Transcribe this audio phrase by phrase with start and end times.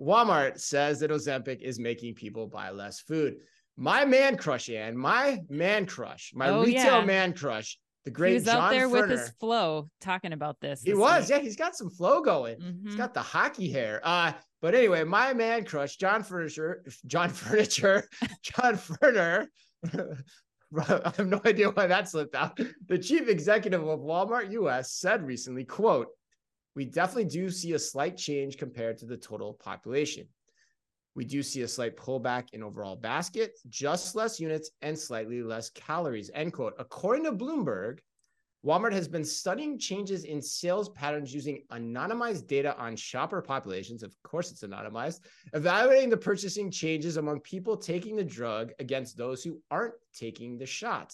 [0.00, 3.36] Walmart says that Ozempic is making people buy less food.
[3.76, 7.04] My man crush, Anne, my man crush, my Oh, retail yeah.
[7.04, 10.82] man crush, the great he was John out there with his flow talking about this.
[10.82, 11.30] He this was, week.
[11.30, 12.60] yeah, he's got some flow going.
[12.84, 12.96] He's Mhm.
[12.98, 14.00] got the hockey hair.
[14.02, 18.08] Uh, but anyway, my man crush, John Furniture, John Furniture,
[18.42, 19.46] John Furner.
[20.76, 22.58] I have no idea why that slipped out.
[22.88, 26.08] The chief executive of Walmart US said recently, quote,
[26.78, 30.28] we definitely do see a slight change compared to the total population.
[31.16, 35.70] We do see a slight pullback in overall basket, just less units and slightly less
[35.70, 36.74] calories, end quote.
[36.78, 37.98] According to Bloomberg,
[38.64, 44.04] Walmart has been studying changes in sales patterns using anonymized data on shopper populations.
[44.04, 45.18] Of course, it's anonymized,
[45.54, 50.66] evaluating the purchasing changes among people taking the drug against those who aren't taking the
[50.66, 51.12] shot.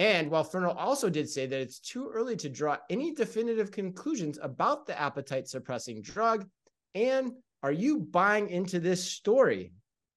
[0.00, 4.38] And while Furner also did say that it's too early to draw any definitive conclusions
[4.40, 6.48] about the appetite suppressing drug,
[6.94, 7.32] and
[7.62, 9.74] are you buying into this story?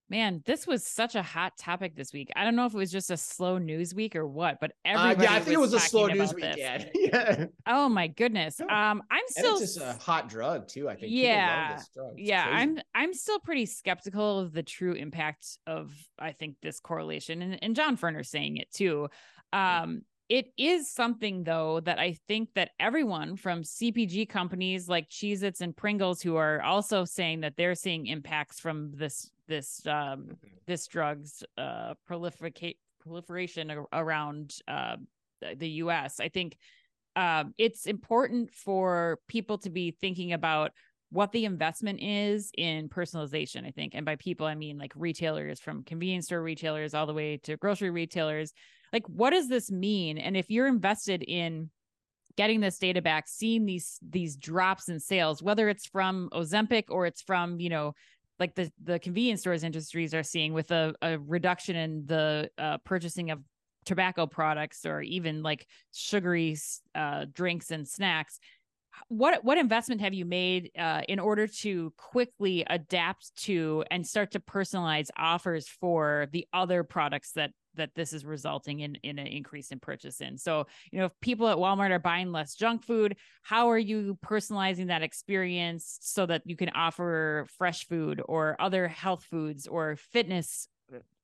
[0.09, 2.31] Man, this was such a hot topic this week.
[2.34, 5.28] I don't know if it was just a slow news week or what, but everybody.
[5.28, 6.45] Uh, yeah, I think it was a slow news week.
[6.56, 7.45] yeah.
[7.67, 8.61] Oh my goodness.
[8.61, 10.88] Um, I'm And still it's just a hot drug too.
[10.88, 11.11] I think.
[11.11, 12.14] Yeah, this drug.
[12.16, 12.58] Yeah crazy.
[12.58, 17.59] i'm i'm still pretty skeptical of the true impact of i think this correlation and,
[17.64, 19.09] and john furner saying it too
[19.54, 25.44] um it is something though that i think that everyone from cpg companies like cheez
[25.44, 30.30] its and pringles who are also saying that they're seeing impacts from this this um
[30.66, 34.95] this drug's uh proliferate proliferation ar- around uh
[35.42, 36.58] the- the us i think
[37.16, 40.72] um, it's important for people to be thinking about
[41.12, 43.94] what the investment is in personalization, I think.
[43.94, 47.56] And by people, I mean like retailers from convenience store retailers all the way to
[47.58, 48.52] grocery retailers.
[48.94, 50.17] Like, what does this mean?
[50.17, 51.72] And if you're invested in
[52.38, 57.05] getting this data back, seeing these these drops in sales, whether it's from Ozempic or
[57.05, 57.94] it's from, you know,
[58.39, 62.77] like the the convenience stores industries are seeing with a, a reduction in the uh,
[62.86, 63.41] purchasing of
[63.86, 66.55] tobacco products or even like sugary
[66.95, 68.39] uh, drinks and snacks
[69.08, 74.32] what what investment have you made uh, in order to quickly adapt to and start
[74.32, 79.28] to personalize offers for the other products that that this is resulting in in an
[79.28, 82.84] increase in purchase in so you know if people at walmart are buying less junk
[82.84, 88.56] food how are you personalizing that experience so that you can offer fresh food or
[88.60, 90.67] other health foods or fitness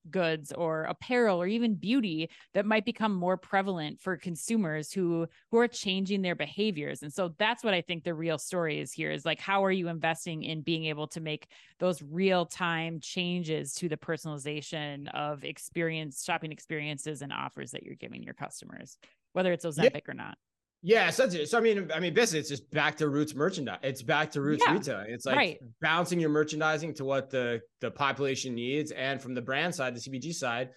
[0.10, 5.58] goods or apparel or even beauty that might become more prevalent for consumers who who
[5.58, 7.04] are changing their behaviors.
[7.04, 9.72] And so that's what i think the real story is here is like how are
[9.72, 11.48] you investing in being able to make
[11.80, 17.96] those real time changes to the personalization of experience shopping experiences and offers that you're
[17.96, 18.98] giving your customers
[19.34, 20.38] whether it's ozempic or not
[20.82, 23.80] Yeah, so, so I mean, I mean, basically, it's just back to roots merchandise.
[23.84, 25.04] It's back to roots Yeah, retail.
[25.08, 25.58] It's like right.
[25.82, 30.00] bouncing your merchandising to what the the population needs, and from the brand side, the
[30.00, 30.70] CPG side,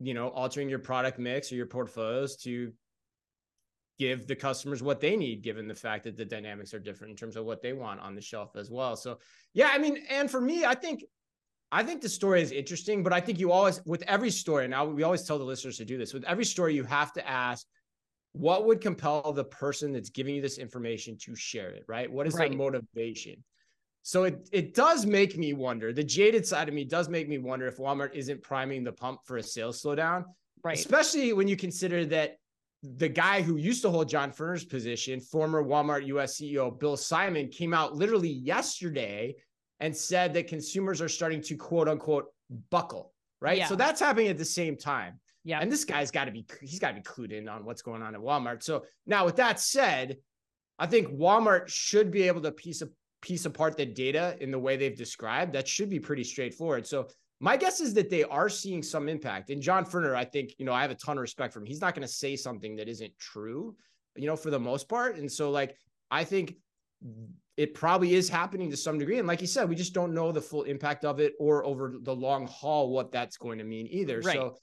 [0.00, 2.72] you know, altering your product mix or your portfolios to
[3.98, 7.16] give the customers what they need, given the fact that the dynamics are different in
[7.16, 8.96] terms of what they want on the shelf as well.
[8.96, 9.18] So,
[9.54, 11.04] yeah, I mean, and for me, I think.
[11.70, 14.86] I think the story is interesting, but I think you always, with every story, now
[14.86, 16.14] we always tell the listeners to do this.
[16.14, 17.66] With every story, you have to ask,
[18.32, 22.10] what would compel the person that's giving you this information to share it right?
[22.10, 22.50] What is Right.
[22.50, 23.42] their motivation?
[24.02, 27.38] So it it does make me wonder the jaded side of me does make me
[27.38, 30.24] wonder if walmart isn't priming the pump for a sales slowdown
[30.64, 30.78] right.
[30.78, 32.36] especially when you consider that
[32.82, 37.48] the guy who used to hold john furner's position former walmart us ceo bill simon
[37.48, 39.34] came out literally yesterday
[39.80, 42.26] and said that consumers are starting to quote unquote
[42.70, 43.12] buckle
[43.42, 43.58] right?
[43.58, 43.66] Yeah.
[43.66, 46.78] so that's happening at the same time yeah and this guy's got to be he's
[46.78, 48.62] got to be clued in on what's going on at Walmart.
[48.62, 50.16] So now with that said,
[50.78, 52.88] I think Walmart should be able to piece a
[53.20, 55.52] piece apart the data in the way they've described.
[55.52, 56.86] That should be pretty straightforward.
[56.86, 57.08] So
[57.40, 59.50] my guess is that they are seeing some impact.
[59.50, 61.66] And John Furner, I think, you know, I have a ton of respect for him.
[61.66, 63.76] He's not going to say something that isn't true,
[64.16, 65.16] you know, for the most part.
[65.16, 65.76] And so like
[66.10, 66.56] I think
[67.56, 69.18] it probably is happening to some degree.
[69.18, 71.94] And like you said, we just don't know the full impact of it or over
[72.02, 74.20] the long haul what that's going to mean either.
[74.20, 74.36] Right.
[74.36, 74.56] So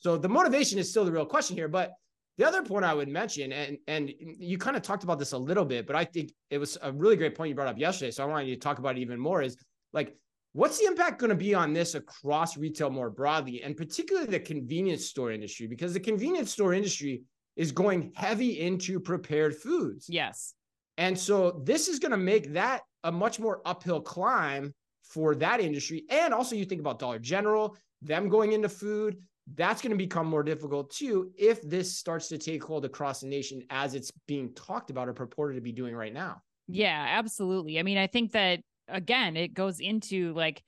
[0.00, 1.68] so the motivation is still the real question here.
[1.68, 1.92] But
[2.38, 5.38] the other point I would mention, and and you kind of talked about this a
[5.38, 8.10] little bit, but I think it was a really great point you brought up yesterday.
[8.10, 9.42] So I wanted you to talk about it even more.
[9.42, 9.56] Is
[9.92, 10.16] like,
[10.52, 14.40] what's the impact going to be on this across retail more broadly, and particularly the
[14.40, 15.66] convenience store industry?
[15.66, 17.22] Because the convenience store industry
[17.56, 20.06] is going heavy into prepared foods.
[20.08, 20.54] yes
[20.96, 24.72] And so this is going to make that a much more uphill climb
[25.02, 26.04] for that industry.
[26.08, 29.18] And also, you think about Dollar General, them going into food,
[29.54, 33.26] that's going to become more difficult too if this starts to take hold across the
[33.26, 36.42] nation as it's being talked about or purported to be doing right now.
[36.68, 37.78] Yeah, absolutely.
[37.78, 40.62] I mean, I think that again, it goes into like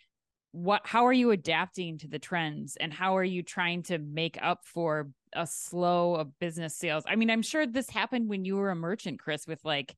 [0.52, 4.38] what how are you adapting to the trends and how are you trying to make
[4.42, 7.04] up for a slow of business sales?
[7.06, 9.94] I mean, I'm sure this happened when you were a merchant, Chris, with like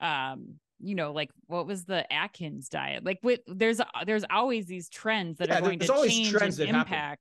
[0.00, 3.04] um you know, like what was the Atkins diet?
[3.04, 6.88] Like with there's there's always these trends that yeah, are going to change and impact.
[6.88, 7.18] Happen.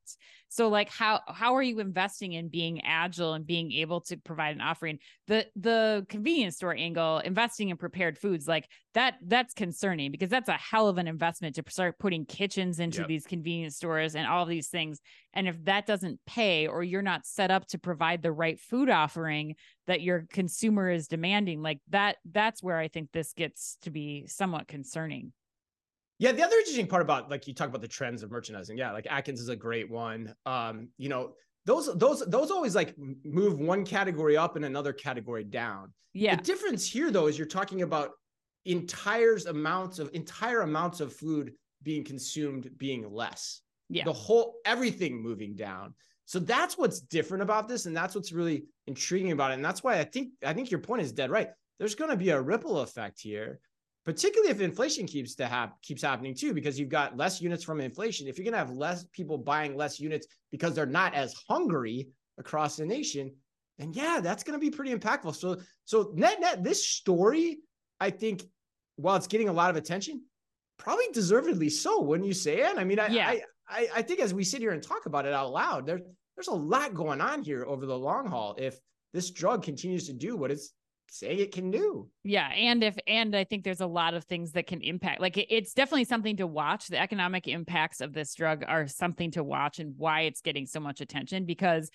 [0.49, 4.55] So like how how are you investing in being agile and being able to provide
[4.55, 4.99] an offering?
[5.27, 10.49] The the convenience store angle, investing in prepared foods, like that that's concerning because that's
[10.49, 13.07] a hell of an investment to start putting kitchens into yep.
[13.07, 14.99] these convenience stores and all these things.
[15.33, 18.89] And if that doesn't pay or you're not set up to provide the right food
[18.89, 19.55] offering
[19.87, 24.27] that your consumer is demanding, like that that's where I think this gets to be
[24.27, 25.31] somewhat concerning.
[26.17, 28.77] Yeah, the other interesting part about like you talk about the trends of merchandising.
[28.77, 30.33] Yeah, like Atkins is a great one.
[30.45, 31.33] Um, you know,
[31.65, 35.91] those those those always like move one category up and another category down.
[36.13, 36.35] Yeah.
[36.37, 38.11] The difference here though is you're talking about
[38.65, 41.53] entire amounts of entire amounts of food
[41.83, 43.61] being consumed being less.
[43.89, 44.05] Yeah.
[44.05, 45.93] The whole everything moving down.
[46.25, 49.55] So that's what's different about this and that's what's really intriguing about it.
[49.55, 51.49] And that's why I think I think your point is dead right.
[51.77, 53.59] There's going to be a ripple effect here
[54.05, 57.81] particularly if inflation keeps to have keeps happening too, because you've got less units from
[57.81, 58.27] inflation.
[58.27, 62.77] If you're gonna have less people buying less units because they're not as hungry across
[62.77, 63.33] the nation,
[63.79, 65.35] then yeah, that's gonna be pretty impactful.
[65.35, 67.59] So so net net, this story,
[67.99, 68.43] I think,
[68.95, 70.23] while it's getting a lot of attention,
[70.77, 72.77] probably deservedly so, wouldn't you say, Anne?
[72.77, 73.27] I mean, I, yeah.
[73.27, 75.99] I, I I think as we sit here and talk about it out loud, there,
[76.35, 78.55] there's a lot going on here over the long haul.
[78.57, 78.79] If
[79.13, 80.73] this drug continues to do what it's
[81.09, 82.09] say it can do.
[82.23, 85.21] Yeah, and if and I think there's a lot of things that can impact.
[85.21, 86.87] Like it, it's definitely something to watch.
[86.87, 90.79] The economic impacts of this drug are something to watch and why it's getting so
[90.79, 91.89] much attention because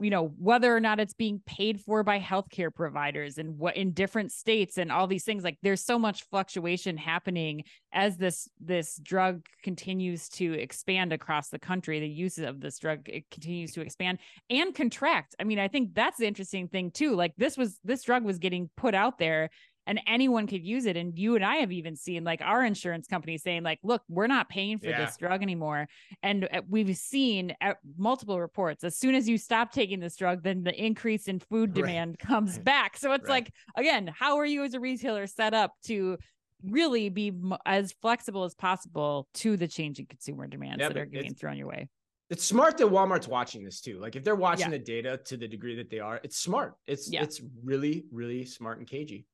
[0.00, 3.92] you know whether or not it's being paid for by healthcare providers and what in
[3.92, 7.62] different states and all these things like there's so much fluctuation happening
[7.92, 13.08] as this this drug continues to expand across the country the use of this drug
[13.08, 14.18] it continues to expand
[14.48, 15.34] and contract.
[15.38, 18.38] I mean i think that's the interesting thing too like this was this drug was
[18.38, 19.50] getting put out there
[19.90, 20.96] and anyone could use it.
[20.96, 24.28] And you and I have even seen like our insurance company saying, like, look, we're
[24.28, 25.04] not paying for yeah.
[25.04, 25.88] this drug anymore.
[26.22, 30.44] And uh, we've seen at multiple reports as soon as you stop taking this drug,
[30.44, 32.28] then the increase in food demand right.
[32.28, 32.96] comes back.
[32.96, 33.30] So it's right.
[33.30, 36.18] like, again, how are you as a retailer set up to
[36.62, 37.32] really be
[37.66, 41.88] as flexible as possible to the changing consumer demands that are getting thrown your way?
[42.28, 43.98] it's smart that Walmart's watching this too.
[43.98, 44.78] Like if they're watching yeah.
[44.78, 46.74] the data to the degree that they are, it's smart.
[46.86, 47.24] It's yeah.
[47.24, 49.26] it's really really smart and cagey.